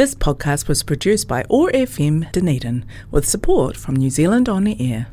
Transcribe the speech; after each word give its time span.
This 0.00 0.14
podcast 0.14 0.66
was 0.66 0.82
produced 0.82 1.28
by 1.28 1.42
ORFM 1.50 2.32
Dunedin 2.32 2.86
with 3.10 3.28
support 3.28 3.76
from 3.76 3.96
New 3.96 4.08
Zealand 4.08 4.48
On 4.48 4.64
the 4.64 4.74
Air. 4.80 5.08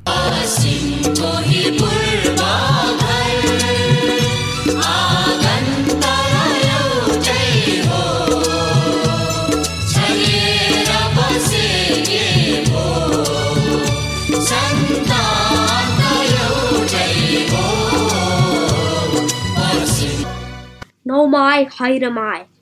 No 21.03 21.27
my, 21.27 21.63
hide 21.63 22.09
mai. 22.13 22.56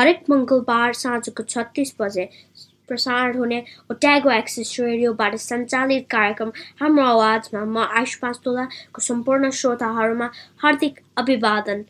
हरेक 0.00 0.20
मङ्गलबार 0.30 0.92
साँझको 0.96 1.42
छत्तिस 1.44 1.94
बजे 2.00 2.28
प्रसारण 2.88 3.36
हुने 3.38 3.58
ओट्यागो 3.92 4.30
एक्सिस 4.32 4.68
रेडियोबाट 4.80 5.34
सञ्चालित 5.40 6.06
कार्यक्रम 6.10 6.50
हाम्रो 6.80 7.04
आवाजमा 7.06 7.64
म 7.64 7.84
आयुष 7.98 8.14
पाँचतोलाको 8.22 9.02
सम्पूर्ण 9.02 9.50
श्रोताहरूमा 9.58 10.28
हार्दिक 10.62 11.00
अभिवादन। 11.22 11.84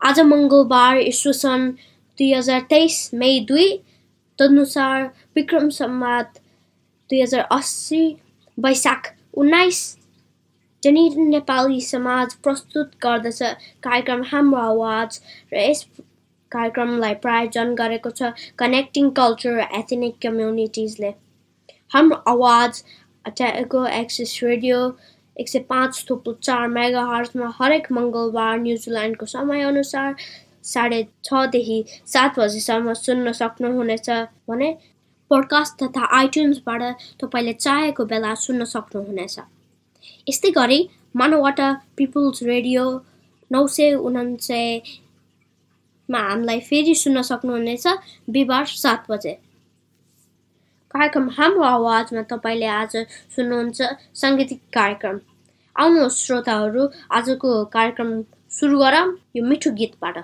आज 0.00 0.20
मङ्गलबार 0.32 0.98
ईस्व 1.02 1.32
सन् 1.38 1.70
दुई 2.18 2.32
हजार 2.32 2.60
तेइस 2.70 2.98
मे 3.14 3.30
दुई 3.48 3.68
तदनुसार 4.38 5.06
विक्रम 5.36 5.68
सम्वाद 5.78 6.26
दुई 7.10 7.22
हजार 7.22 7.46
अस्सी 7.58 8.02
वैशाख 8.58 9.12
उन्नाइस 9.34 9.80
जनिन 10.82 11.28
नेपाली 11.28 11.80
समाज 11.80 12.34
प्रस्तुत 12.44 12.90
गर्दछ। 13.02 13.42
कार्यक्रम 13.82 14.22
हाम्रो 14.32 14.60
आवाज 14.60 15.20
र 15.52 15.56
यस 15.60 15.86
कार्यक्रमलाई 16.52 17.14
प्रायोजन 17.24 17.74
गरेको 17.74 18.10
छ। 18.10 18.32
कनेक्टिङ 18.58 19.10
कल्चर 19.18 19.52
र 19.58 19.68
एथनिक 19.78 20.18
कम्युनिटिजले 20.22 21.12
हाम्रो 21.90 22.16
आवाज 22.32 22.82
अट्याको 23.24 23.86
एक्सिस 23.94 24.32
रेडियो 24.42 24.82
एक 25.36 25.48
सय 25.48 25.58
पाँच 25.68 26.04
थुप्रो 26.10 26.32
चार 26.42 26.66
मेगा 26.68 27.02
हर्समा 27.06 27.48
हरेक 27.58 27.86
मङ्गलबार 27.92 28.58
न्युजिल्यान्डको 28.60 29.26
समयअनुसार 29.32 30.14
साढे 30.64 31.00
छदेखि 31.24 31.78
सात 32.12 32.38
बजीसम्म 32.38 32.92
सुन्न 33.00 33.32
सक्नुहुनेछ 33.40 34.08
भने 34.50 34.70
पोडकास्ट 35.30 35.82
तथा 35.82 36.04
आइट्युन्सबाट 36.18 36.82
तपाईँले 37.22 37.52
चाहेको 37.54 38.04
बेला 38.12 38.34
सुन्न 38.44 38.64
सक्नुहुनेछ। 38.74 39.36
यस्तै 40.28 40.50
गरी 40.52 40.80
मानवटा 41.16 41.68
पिपुल्स 41.96 42.42
रेडियो 42.42 42.84
नौ 43.50 43.66
सय 43.68 43.94
उनान्सयमा 46.08 46.28
हामीलाई 46.28 46.60
फेरि 46.60 46.94
सुन्न 46.94 47.22
सक्नुहुनेछ। 47.22 47.86
बिहिबार 48.30 48.64
सात 48.66 49.10
बजे। 49.10 49.32
कार्यक्रम 50.90 51.28
हाम्रो 51.28 51.62
आवाजमा 51.62 52.22
तपाईँले 52.32 52.66
आज 52.66 52.96
सुन्नुहुन्छ 53.36 53.80
साङ्गीतिक 54.14 54.60
कार्यक्रम। 54.72 55.20
आउनुहोस् 55.76 56.20
श्रोताहरू 56.24 56.82
आजको 57.12 57.50
कार्यक्रम 57.68 58.10
सुरु 58.50 58.78
गरौँ 58.78 59.06
यो 59.36 59.44
मिठो 59.44 59.70
गीतबाट। 59.70 60.16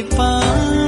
कहिले 0.00 0.16
पानी 0.16 0.79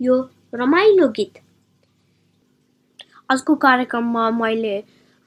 यो 0.00 0.14
रमाइलो 0.54 1.08
गीत। 1.08 1.38
आजको 3.30 3.54
कार्यक्रममा 3.64 4.24
मैले 4.30 4.76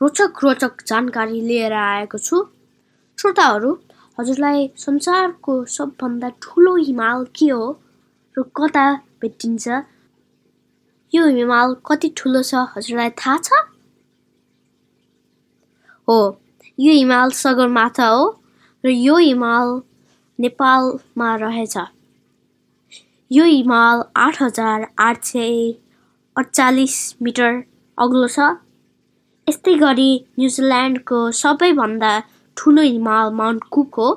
रोचक 0.02 0.44
रोचक 0.44 0.84
जानकारी 0.88 1.42
लिएर 1.42 1.74
आएको 1.74 2.18
छु। 2.18 2.38
श्रोताहरू 3.18 3.72
हजुरलाई 4.20 4.70
संसारको 4.78 5.54
सबभन्दा 5.66 6.30
ठुलो 6.42 6.76
हिमाल 6.76 7.26
के 7.36 7.50
हो 7.50 7.66
र 8.38 8.44
कता 8.56 8.86
भेटिन्छ? 9.22 9.68
यो 11.14 11.26
हिमाल 11.28 11.76
कति 11.86 12.14
ठुलो 12.18 12.42
छ 12.44 12.66
हजुरलाई 12.78 13.10
थाहा 13.18 13.38
छ? 13.38 13.50
हो 16.08 16.20
यो 16.80 16.94
हिमाल 16.94 17.32
सगरमाथा 17.36 18.08
हो 18.08 18.26
र 18.84 18.90
यो 18.90 19.18
हिमाल 19.18 19.82
नेपालमा 20.40 21.36
रहेछ। 21.36 21.78
यो 23.32 23.44
हिमाल 23.46 24.02
आठ 24.18 24.42
हजार 24.42 24.86
आठ 25.00 25.24
सय 25.24 25.72
अडचालिस 26.36 26.96
मिटर 27.22 27.60
अग्लो 27.98 28.28
छ। 28.28 28.48
यस्तै 29.48 29.76
गरी 29.84 30.08
न्युजिल्यान्डको 30.40 31.20
सबैभन्दा 31.40 32.14
ठुलो 32.58 32.86
हिमाल 32.88 33.30
माउन्ट 33.42 33.68
कुक 33.76 34.00
हो 34.02 34.08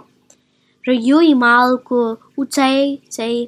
र 0.85 0.97
यो 1.09 1.21
हिमालको 1.21 2.01
उचाइ 2.45 2.81
चाहिँ 3.11 3.45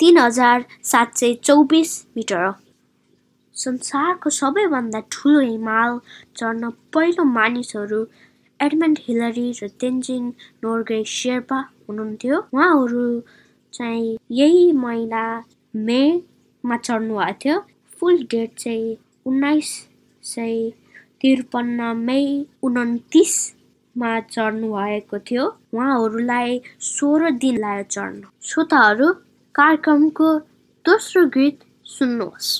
तिन 0.00 0.18
हजार 0.18 0.64
सात 0.92 1.14
सय 1.20 1.34
चौबिस 1.50 1.92
मिटर 2.16 2.44
हो। 2.44 2.52
संसारको 3.56 4.30
सबैभन्दा 4.40 5.00
ठुलो 5.12 5.40
हिमाल 5.52 6.00
चढ्न 6.36 6.70
पहिलो 6.96 7.24
मानिसहरू 7.36 8.02
एडमन्ड 8.60 9.06
हिलरी 9.06 9.48
र 9.62 9.68
तेन्जिङ 9.80 10.22
नोर्गे 10.64 11.04
शेर्पा 11.20 11.64
हुनुहुन्थ्यो। 11.88 12.44
उहाँहरू 12.54 13.06
चाहिँ 13.74 14.18
यही 14.30 14.72
महिना 14.72 15.44
मेमा 15.76 16.76
चढ्नु 16.76 17.14
भएको 17.18 17.38
थियो। 17.44 17.58
फुल 18.00 18.22
डेट 18.30 18.58
चाहिँ 18.58 18.96
उन्नाइस 19.26 19.70
सय 20.22 20.70
त्रिपन्न 21.20 21.96
मे 21.96 22.20
उन्तिसमा 22.62 24.20
चढ्नु 24.20 24.72
भएको 24.72 25.18
थियो। 25.18 25.46
उहाँहरूलाई 25.74 26.60
सोह्र 26.80 27.30
दिन 27.30 27.56
लाग्यो 27.58 27.84
चढ्न। 27.90 28.22
श्रोताहरू 28.42 29.12
कार्यक्रमको 29.54 30.38
दोस्रो 30.84 31.26
गीत 31.26 31.58
सुन्नुहोस्। 31.84 32.50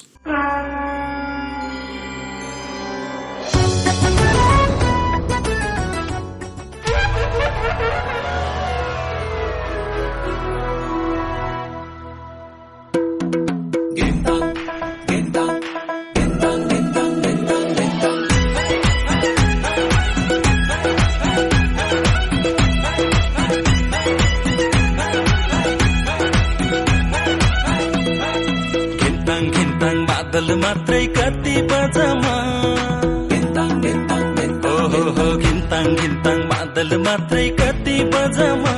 बादल 30.45 30.57
मात्रै 30.63 31.05
कति 31.17 31.53
बजामा 31.69 32.33
घिन्ताङ 33.33 33.71
घिन्ताङ 36.01 36.41
बादल 36.51 36.91
मात्रै 37.07 37.45
कति 37.61 37.95
बजामा 38.13 38.75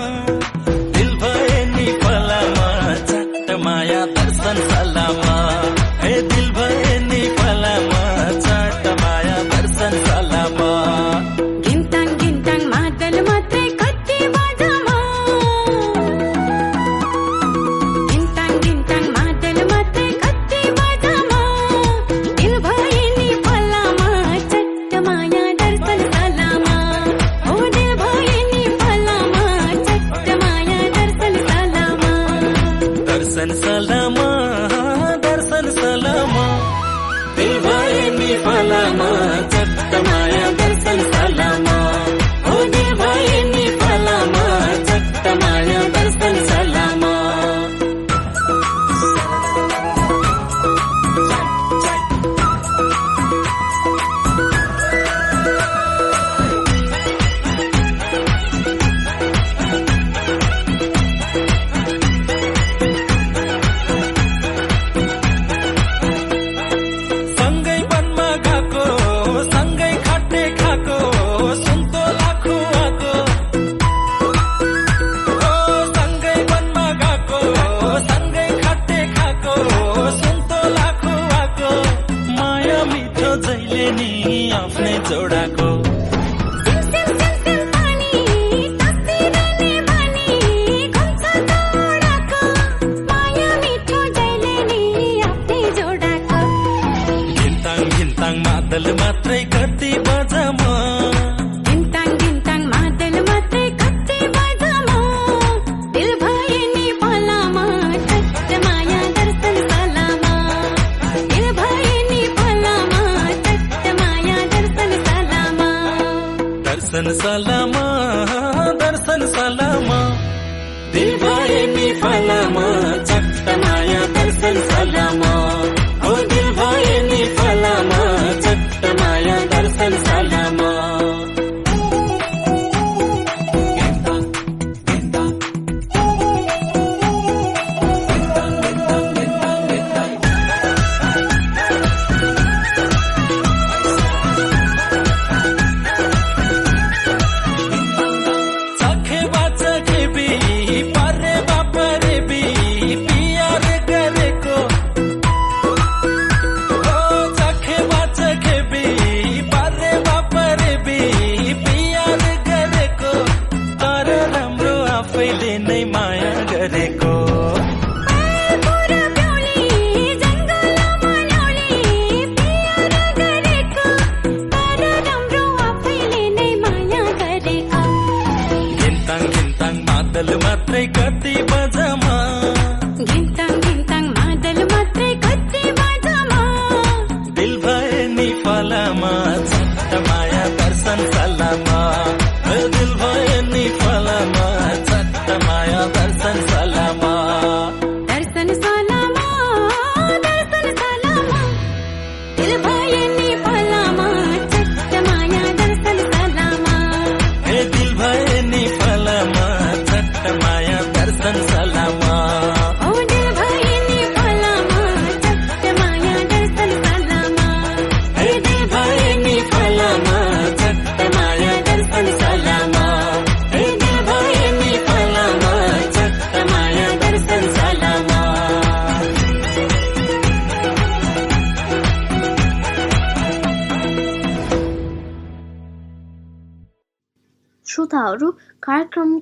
பாடல் 98.78 98.96
மாத்திரை 99.00 99.38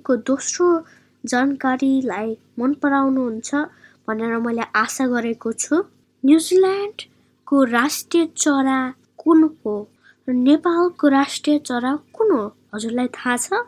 कार्यक्रमको 0.04 0.16
दोस्रो 0.28 0.66
जानकारीलाई 1.24 2.36
मन 2.58 2.72
पराउनुहुन्छ 2.82 3.54
भनेर 4.08 4.36
मैले 4.44 4.64
आशा 4.76 5.06
गरेको 5.08 5.52
छु। 5.52 5.76
न्युजिल्यान्डको 6.24 7.64
राष्ट्रिय 7.64 8.26
चरा 8.36 8.78
कुन 9.18 9.42
हो 9.64 9.74
र 10.28 10.32
नेपालको 10.32 11.08
राष्ट्रिय 11.08 11.58
चरा 11.58 11.92
कुन 12.12 12.30
हो? 12.30 12.44
हजुरलाई 12.74 13.08
थाहा 13.16 13.36
छ? 13.36 13.64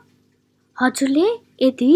हजुरले 0.76 1.28
यदि 1.62 1.93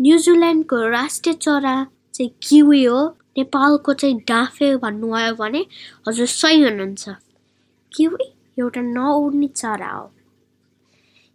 न्युजिल्यान्डको 0.00 0.76
राष्ट्रिय 0.88 1.34
चरा 1.40 1.76
चाहिँ 2.14 2.30
किवी 2.42 2.84
हो 2.84 3.00
नेपालको 3.38 3.92
चाहिँ 3.94 4.16
डाँफे 4.28 4.76
भन्नुभयो 4.84 5.34
भने 5.40 5.64
हजुर 6.08 6.26
सही 6.26 6.60
हुनुहुन्छ। 6.62 7.08
किवी 7.92 8.24
एउटा 8.58 8.80
नउड्ने 8.80 9.48
चरा 9.56 9.92
हो। 9.92 10.12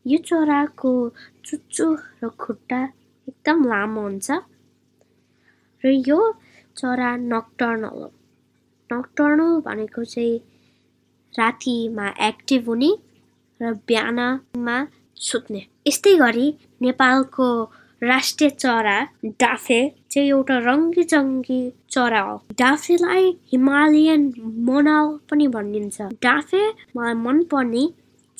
यो 0.06 0.18
चराको 0.18 0.92
चुच्चो 1.46 1.88
र 2.24 2.30
खुट्टा 2.42 2.82
एकदम 3.28 3.58
लामो 3.66 4.02
हुन्छ। 4.02 4.32
र 5.84 5.88
यो 6.10 6.20
चरा 6.78 7.10
नक्टर्नल 7.18 8.00
हो। 8.02 8.12
नक्टर्नल 8.90 9.52
भनेको 9.66 10.04
चाहिँ 10.04 10.38
रातिमा 11.34 12.08
एक्टिभ 12.28 12.70
हुने 12.70 12.92
र 13.62 13.74
बिहानमा 13.88 14.78
सुत्ने। 15.18 15.62
यस्तै 15.88 16.16
गरी 16.16 16.48
नेपालको 16.82 17.48
राष्ट्रिय 18.04 18.50
चरा 18.50 18.98
डाफे 19.42 19.80
चाहिँ 20.12 20.30
एउटा 20.30 20.58
रङ्गी 20.68 21.04
चङ्गी 21.04 21.62
चरा 21.92 22.22
हो। 22.22 22.36
डाफेलाई 22.60 23.26
हिमालयन 23.52 24.22
मोनाल 24.68 25.08
पनि 25.30 25.48
भनिन्छ। 25.48 26.02
डाफे 26.26 26.64
मलाई 26.98 27.14
मनपर्ने 27.26 27.84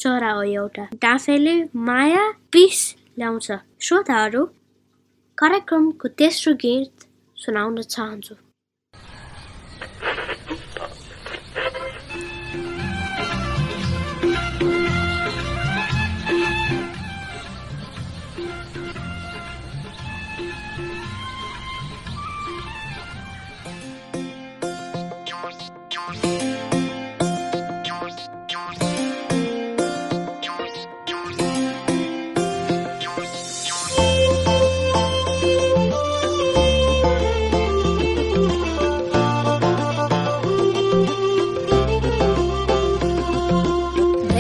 चरा 0.02 0.32
हो 0.32 0.44
एउटा 0.44 0.88
डाफेले 1.02 1.56
माया 1.88 2.24
पिस 2.52 2.80
ल्याउँछ। 3.20 3.52
श्रोताहरू 3.82 4.46
कार्यक्रमको 5.38 6.08
तेस्रो 6.20 6.54
गीत 6.64 7.06
सुनाउन 7.38 7.82
चाहन्छु। 7.82 8.36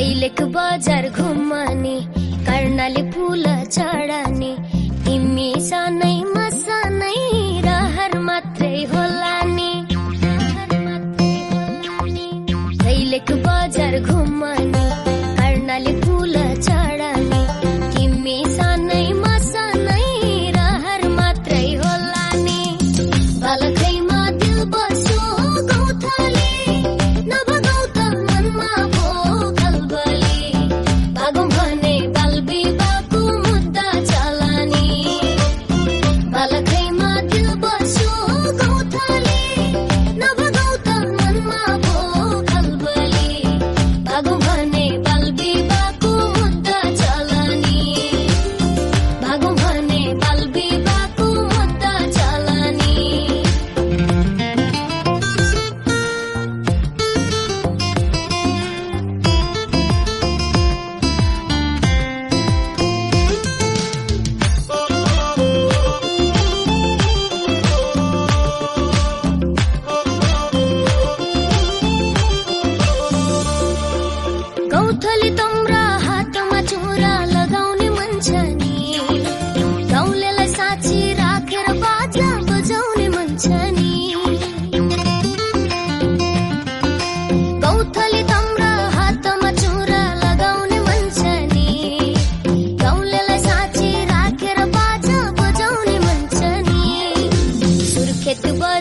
दैलेख 0.01 0.41
बजार 0.53 1.07
घुमानी 1.09 1.97
कर्णाली 2.45 3.01
फुल 3.13 3.43
चढानी 3.75 4.49
तिमी 5.05 5.49
सानै 5.67 6.13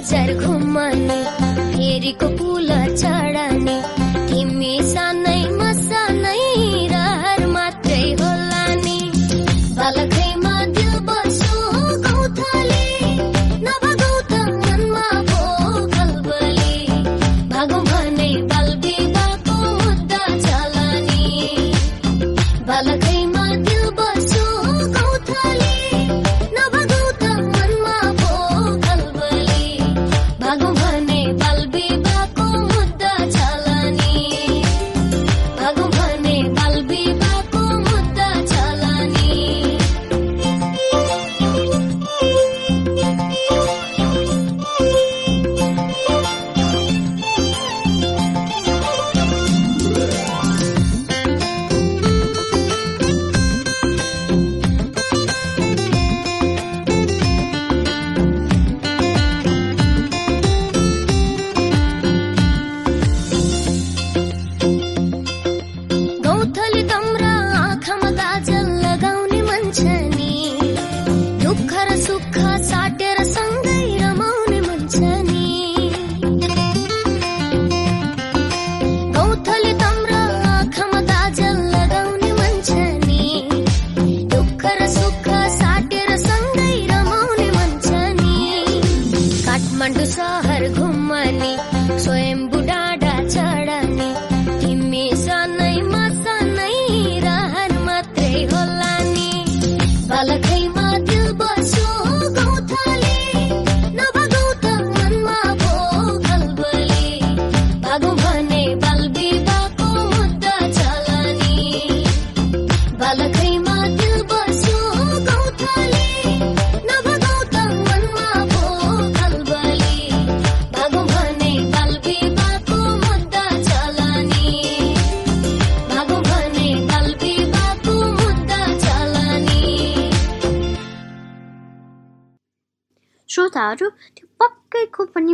बजार 0.00 0.32
घुम्ने 0.34 1.16
फेरिको 1.72 2.28
पुल 2.36 2.68
चढाने। 2.96 3.89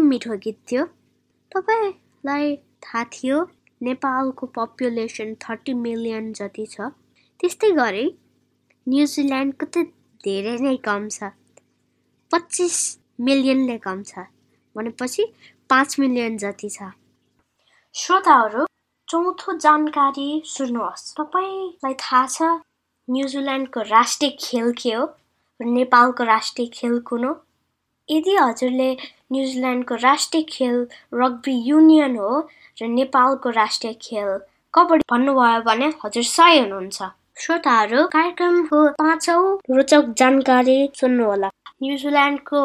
मिठो 0.06 0.36
गीत 0.44 0.58
थियो। 0.70 0.84
तपाईँलाई 1.52 2.56
थाहा 2.84 3.02
थियो 3.12 3.38
नेपालको 3.80 4.46
पपुलेसन 4.56 5.34
थर्टी 5.42 5.74
मिलियन 5.86 6.32
जति 6.32 6.66
छ। 6.66 6.88
त्यस्तै 7.40 7.70
गरी 7.78 8.04
न्युजिल्यान्डको 8.86 9.66
त 9.66 9.84
धेरै 10.24 10.56
नै 10.66 10.76
कम 10.84 11.08
छ। 11.08 11.30
पच्चिस 12.30 12.76
मिलियनले 13.20 13.76
कम 13.78 14.02
छ 14.02 14.24
भनेपछि 14.76 15.24
पाँच 15.70 15.98
मिलियन 16.00 16.36
जति 16.38 16.68
छ। 16.70 16.88
श्रोताहरू 17.94 18.66
चौथो 19.08 19.52
जानकारी 19.58 20.28
सुन्नुहोस्। 20.46 21.04
तपाईँलाई 21.16 21.94
थाहा 22.02 22.26
छ 22.26 22.42
न्युजिल्यान्डको 23.08 23.80
राष्ट्रिय 23.90 24.30
खेल 24.40 24.72
के 24.82 24.92
हो 24.94 25.04
नेपालको 25.60 26.24
राष्ट्रिय 26.24 26.68
खेल 26.74 26.98
कुन 27.08 27.24
हो? 27.24 27.32
यदि 28.08 28.34
हजुरले 28.36 28.90
न्युजिल्यान्डको 29.32 29.94
राष्ट्रिय 30.02 30.42
खेल 30.48 30.76
रग्बी 31.14 31.54
युनियन 31.68 32.16
हो 32.16 32.28
र 32.82 32.86
नेपालको 32.88 33.50
राष्ट्रिय 33.56 33.94
खेल 34.02 34.28
कबड्डी 34.74 35.04
भन्नुभयो 35.12 35.60
भने 35.68 35.86
हजुर 36.04 36.22
सही 36.30 36.58
हुनुहुन्छ। 36.58 37.08
श्रोताहरू 37.38 38.04
कार्यक्रमको 38.12 38.84
पाँचौँ 39.00 39.42
रोचक 39.70 40.14
जानकारी 40.18 40.78
सुन्नुहोला। 41.00 41.48
न्युजिल्यान्डको 41.82 42.62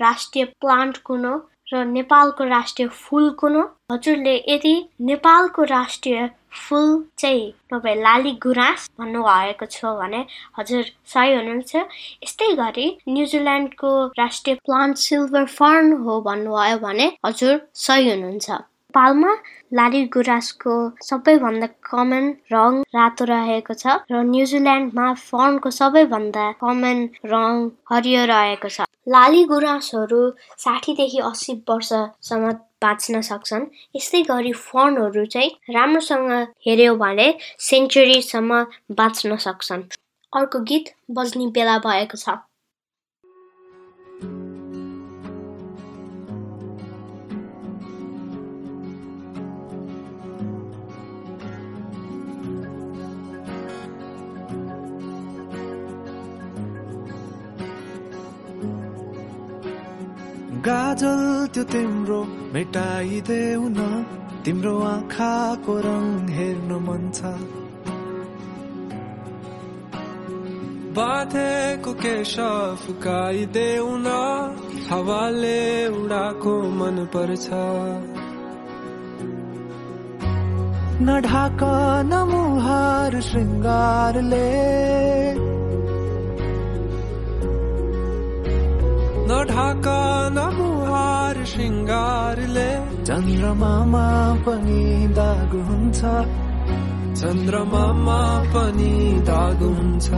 राष्ट्रिय 0.00 0.44
प्लान्ट 0.60 0.98
कुन 1.08 1.24
हो 1.24 1.34
र 1.72 1.84
नेपालको 1.88 2.44
राष्ट्रिय 2.44 2.88
फुल 2.88 3.30
कुन 3.40 3.56
हो? 3.56 3.62
हजुरले 3.92 4.36
यदि 4.48 4.74
नेपालको 5.08 5.64
राष्ट्रिय 5.72 6.28
फुल 6.52 6.88
चाहिँ 7.18 7.50
तपाईँ 7.72 7.96
लाली 8.02 8.32
गुराँस 8.42 8.88
भन्नुभएको 9.00 9.66
छ 9.66 9.94
भने 10.00 10.24
हजुर 10.58 10.84
सही 11.12 11.34
हुनुहुन्छ। 11.34 11.76
यस्तै 11.76 12.50
गरी 12.56 12.86
न्युजिल्यान्डको 13.08 13.92
राष्ट्रिय 14.18 14.56
प्लान्ट 14.66 14.96
सिल्भर 15.06 15.44
फर्न 15.54 15.92
हो 16.04 16.20
भन्नुभयो 16.28 16.78
भने 16.84 17.06
हजुर 17.26 17.60
सही 17.84 18.10
हुनुहुन्छ। 18.10 18.50
नेपालमा 18.50 19.32
लाली 19.72 20.04
गुराँसको 20.14 20.72
सबैभन्दा 21.02 21.66
कमन 21.88 22.24
रङ 22.52 22.72
रातो 22.96 23.24
रहेको 23.24 23.74
छ 23.74 23.94
र 24.12 24.20
न्युजिल्यान्डमा 24.32 25.06
फर्नको 25.20 25.70
सबैभन्दा 25.76 26.44
कमन 26.60 26.98
रङ 27.32 27.62
हरियो 27.92 28.24
रहेको 28.32 28.68
छ। 28.68 28.84
लाली 29.08 29.44
गुराँसहरू 29.52 30.20
साठीदेखि 30.64 31.18
अस्सी 31.30 31.52
वर्षसम्म 31.70 32.52
बाँच्न 32.82 33.20
सक्छन्। 33.22 33.66
यस्तै 33.96 34.22
गरी 34.22 34.52
फर्नहरू 34.60 35.24
चाहिँ 35.26 35.50
राम्रोसँग 35.70 36.30
हेऱ्यो 36.66 36.94
भने 36.96 37.28
सेन्चुरीसम्म 37.60 38.62
बाँच्न 38.92 39.36
सक्छन्। 39.46 39.82
अर्को 40.32 40.58
गीत 40.70 40.94
बज्ने 41.10 41.46
बेला 41.50 41.78
भएको 41.78 42.16
छ। 42.16 42.38
गाजल 60.66 61.22
त्यो 61.54 61.62
तिम्रो 61.70 62.16
मेटाइदेऊ 62.54 63.62
न 63.68 63.80
तिम्रो 64.44 64.74
आँखाको 64.88 65.74
रङ 65.86 66.04
हेर्नु 66.36 66.76
मन 66.84 67.08
छ। 67.16 67.32
बाँधेको 70.98 71.92
केश 72.02 72.34
फुकाइदेऊ 72.82 73.88
न 74.06 74.08
हावाले 74.90 75.62
उडाको 76.00 76.54
मन 76.78 77.04
पर्छ। 77.14 77.48
न 81.02 81.20
ढाक 81.26 81.62
न 82.10 82.22
मुहार 82.30 83.20
ढाक 89.50 89.86
न 90.36 90.44
मुहार 90.56 91.44
श्रृङ्गारले 91.44 92.70
चन्द्रमामा 93.04 94.06
पनि 94.46 94.84
दाग 95.18 95.52
हुन्छ। 95.68 96.00
चन्द्रमामा 97.20 98.20
पनि 98.54 98.92
दाग 99.30 99.62
हुन्छ। 99.62 100.08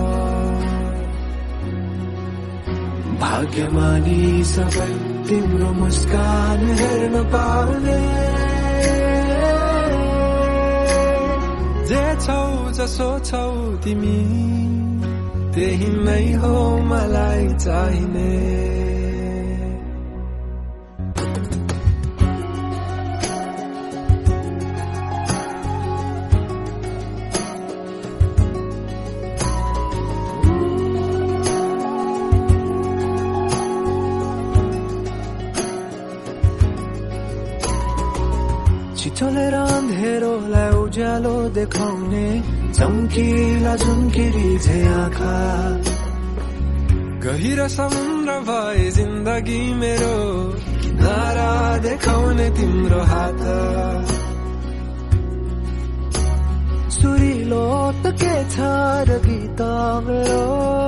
भाग्यमानी 3.22 4.44
सबै 4.44 4.92
तिम्रो 5.28 5.70
मुस्कान 5.72 6.64
हेर्न 6.80 7.22
पाउने। 7.34 8.00
जे 11.88 12.04
छौ 12.26 12.42
जसो 12.78 13.10
छौ 13.30 13.46
तिमी 13.84 14.18
त्यही 15.54 15.88
नै 16.06 16.34
हो 16.42 16.54
मलाई 16.90 17.48
चाहिने। 17.66 18.93
उज्यालो 41.14 41.48
देखाउने 41.54 42.26
चम्किला 42.74 43.74
झुम्किरी 43.76 44.58
झे 44.58 44.78
आँखा। 44.90 45.34
गहिरो 47.22 47.66
समुद्र 47.70 48.32
भए 48.48 48.90
जिन्दगी 48.90 49.62
मेरो 49.78 50.16
किनारा 50.82 51.52
देखाउने 51.86 52.48
तिम्रो 52.58 53.02
हात। 53.10 53.42
सुरिलो 56.98 57.66
त 58.02 58.04
के 58.18 58.34
छ 58.50 58.58
र 59.06 59.10
गीत 59.26 59.60
मेरो? 60.06 60.83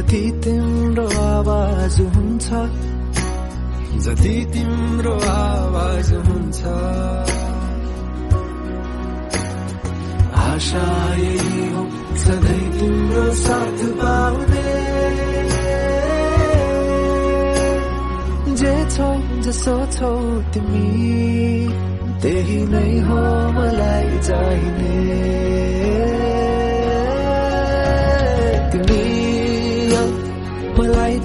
जति 0.00 0.20
तिम्रो 0.44 1.02
आवाज 1.20 1.96
हुन्छ 2.12 2.46
जति 4.04 4.36
तिम्रो 4.52 5.12
आवाज 5.30 6.12
हुन्छ। 6.26 6.60
आशा 10.44 10.86
यही 11.16 11.66
हो 11.72 11.82
सधैँ 12.22 12.64
तिम्रो 12.78 13.26
साथ 13.42 13.84
पाउने। 14.00 14.64
जे 18.56 18.74
छौ 18.96 19.12
जसो 19.44 19.76
छौ 19.98 20.14
तिमी 20.54 20.88
त्यही 22.22 22.60
नै 22.72 22.90
हो 23.10 23.22
मलाई 23.58 24.18
चाहिने। 24.28 26.29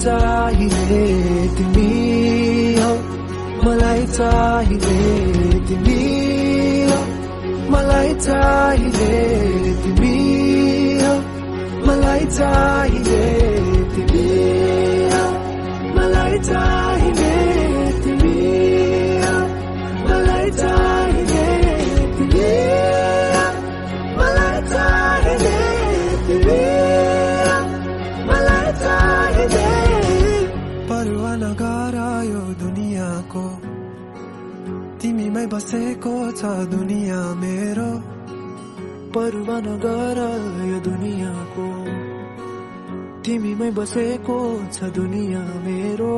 चाहिने 0.06 1.04
तिमी 1.58 1.86
हौ 2.80 2.92
मलाई 3.64 4.06
चाहिने 4.18 4.98
तिमी 5.70 5.98
हौ 6.90 7.00
मलाई 7.74 8.14
चाहिने 8.28 9.10
तिमी 9.86 10.14
हौ 11.02 11.16
मलाई 11.88 12.26
चाहिने 12.38 13.20
तिमी 13.96 14.26
हौ 15.16 15.26
मलाई 15.98 16.40
चाहिने 16.50 16.75
बसेको 35.56 36.32
छ 36.32 36.46
दुनियाँ 36.46 37.36
मेरो? 37.36 38.00
परवा 39.12 39.60
नगर 39.60 40.18
यो 40.66 40.80
दुनियाँको। 40.80 41.68
तिमीमै 43.22 43.72
बसेको 43.72 44.62
छ 44.74 44.84
दुनियाँ 44.84 45.46
मेरो? 45.46 46.18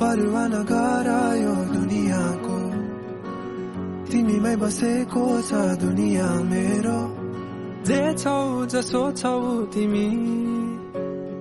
परवा 0.00 0.48
नगर 0.48 1.08
यो 1.42 1.54
दुनियाँको। 1.74 2.58
तिमीमै 4.10 4.56
बसेको 4.56 5.42
छ 5.42 5.52
दुनियाँ 5.54 6.42
मेरो? 6.42 7.16
जे 7.84 8.14
छौ 8.14 8.66
जसो 8.66 9.12
छौ 9.12 9.62
तिमी 9.62 10.10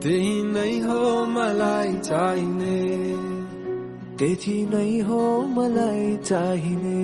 त्यही 0.03 0.43
नै 0.43 0.79
हो 0.79 1.25
मलाई 1.25 1.93
चाहिने। 1.93 3.26
त्यति 4.19 4.65
नै 4.65 4.99
हो 4.99 5.19
मलाई 5.41 6.17
चाहिने? 6.17 7.01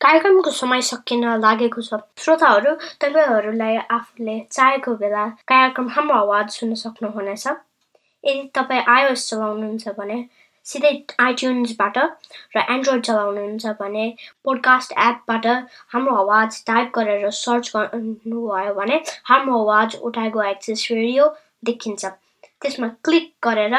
कार्यक्रमको 0.00 0.50
समय 0.50 0.82
सकिन 0.82 1.24
लागेको 1.38 1.80
छ। 1.82 2.00
श्रोताहरू 2.18 2.72
तपाईँहरूलाई 3.00 3.76
आफूले 3.76 4.36
चाहेको 4.52 4.94
बेला 4.94 5.26
कार्यक्रम 5.48 5.88
हाम्रो 5.88 6.16
आवाज 6.16 6.48
सुन्न 6.50 6.74
सक्नुहुनेछ। 6.74 7.46
यदि 8.24 8.50
तपाईँ 8.54 8.84
आइओएस 8.88 9.28
चलाउनुहुन्छ 9.30 9.88
भने 9.88 10.18
सिधै 10.64 10.92
आइट्युन्सबाट 11.20 11.98
र 12.56 12.64
एन्ड्रोइड 12.74 13.02
चलाउनुहुन्छ 13.08 13.74
भने 13.80 14.04
पोडकास्ट 14.44 14.92
एपबाट 15.06 15.46
हाम्रो 15.94 16.14
आवाज 16.24 16.64
टाइप 16.66 16.92
गरेर 16.94 17.30
सर्च 17.38 17.72
गर्नुभयो 17.76 18.74
भने 18.74 19.00
हाम्रो 19.30 19.62
आवाज 19.62 19.96
उठाएको 20.10 20.42
एक्सेस 20.50 20.86
रेडियो 20.90 21.28
देखिन्छ। 21.64 22.04
त्यसमा 22.62 22.88
क्लिक 23.04 23.26
गरेर 23.44 23.74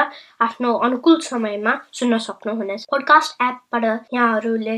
आफ्नो 0.45 0.73
अनुकूल 0.85 1.19
समयमा 1.27 1.73
सुन्न 1.99 2.17
सक्नुहुनेछ। 2.25 2.85
पोडकास्ट 2.91 3.41
एपबाट 3.41 3.85
यहाँहरूले 4.13 4.77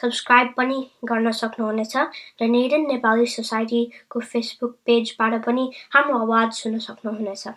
सब्सक्राइब 0.00 0.52
पनि 0.56 0.78
गर्न 1.04 1.30
सक्नुहुनेछ 1.38 1.96
र 2.42 2.50
नेडन 2.56 2.86
नेपाली 2.88 3.26
सोसाइटीको 3.36 4.20
फेसबुक 4.32 4.76
पेजबाट 4.86 5.42
पनि 5.46 5.70
हाम्रो 5.94 6.18
आवाज 6.18 6.52
सुन्न 6.62 6.78
सक्नुहुनेछ। 6.86 7.48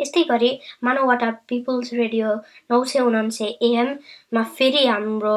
यस्तै 0.00 0.22
गरी 0.30 0.50
मानवटा 0.84 1.30
पिपुल्स 1.48 1.92
रेडियो 2.00 2.34
नौ 2.70 2.82
सय 2.92 3.00
उनान्सय 3.10 3.54
एएममा 3.70 4.42
फेरि 4.58 4.86
हाम्रो 4.86 5.36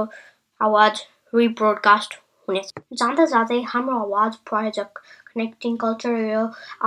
आवाज 0.62 1.06
रिब्रोडकास्ट 1.34 2.20
हुनेछ। 2.48 2.74
जाँदा 3.00 3.26
जाँदै 3.32 3.62
हाम्रो 3.74 3.98
आवाज 4.00 4.36
प्रायोजक 4.50 5.02
कनेक्टिङ 5.30 5.76
कल्चर 5.82 6.14
र 6.20 6.38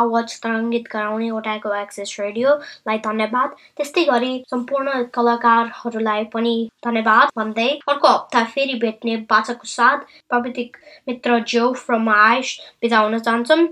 आवाज 0.03 0.33
तरङ्गित 0.43 0.89
गराउने 0.93 1.29
ओटाको 1.39 1.75
एक्सेस 1.75 2.17
रेडियोलाई 2.21 2.99
धन्यवाद। 3.05 3.51
त्यस्तै 3.77 4.05
गरी 4.05 4.33
सम्पूर्ण 4.51 5.03
कलाकारहरूलाई 5.17 6.25
पनि 6.33 6.55
धन्यवाद 6.85 7.31
भन्दै 7.39 7.69
अर्को 7.89 8.09
हप्ता 8.09 8.45
फेरि 8.55 8.75
भेट्ने 8.85 9.17
बाचाको 9.31 9.69
साथ 9.75 9.99
प्राविधिक 10.29 10.77
मित्र 11.09 11.39
जो 11.55 11.73
फ्रम 11.85 12.09
आइस 12.17 12.59
बिदा 12.83 12.99
हुन 12.99 13.19
चाहन्छौँ 13.29 13.67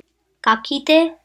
काकिते 0.45 1.01